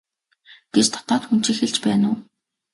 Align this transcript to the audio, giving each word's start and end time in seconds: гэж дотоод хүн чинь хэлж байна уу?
гэж 0.73 0.85
дотоод 0.93 1.23
хүн 1.25 1.39
чинь 1.45 1.57
хэлж 1.61 1.75
байна 1.85 2.05
уу? 2.11 2.17